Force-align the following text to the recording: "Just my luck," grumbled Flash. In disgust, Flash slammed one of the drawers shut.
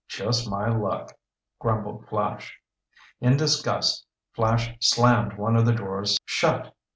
"Just 0.07 0.49
my 0.49 0.67
luck," 0.67 1.15
grumbled 1.59 2.07
Flash. 2.09 2.59
In 3.19 3.37
disgust, 3.37 4.07
Flash 4.33 4.71
slammed 4.79 5.33
one 5.37 5.55
of 5.55 5.67
the 5.67 5.73
drawers 5.73 6.17
shut. 6.25 6.75